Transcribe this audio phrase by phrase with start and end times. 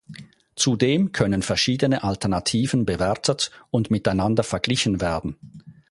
[0.55, 5.37] Zudem können verschiedene Alternativen bewertet und miteinander verglichen werden.